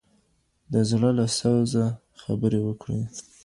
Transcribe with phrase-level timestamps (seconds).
[0.73, 1.85] د زړه له سوزه
[2.21, 3.01] خبره وکړئ.